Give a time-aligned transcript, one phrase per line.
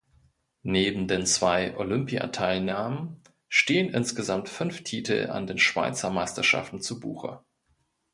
[0.63, 7.43] Neben den zwei Olympiateilnahmen stehen insgesamt fünf Titel an den Schweizer Meisterschaften zu Buche.